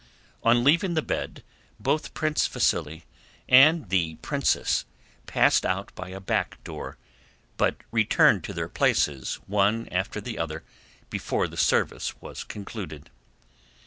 [0.41, 1.43] On leaving the bed
[1.79, 3.03] both Prince Vasíli
[3.47, 4.85] and the princess
[5.27, 6.97] passed out by a back door,
[7.55, 10.63] but returned to their places one after the other
[11.11, 13.11] before the service was concluded.